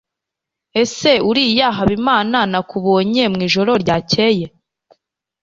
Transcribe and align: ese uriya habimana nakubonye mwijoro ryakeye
ese 0.81 1.11
uriya 1.29 1.67
habimana 1.77 2.39
nakubonye 2.51 3.23
mwijoro 3.33 3.71
ryakeye 3.83 4.45